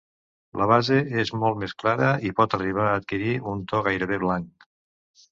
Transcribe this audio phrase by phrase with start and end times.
[0.59, 4.67] La base és molt més clara i pot arribar a adquirir un to gairebé blanc.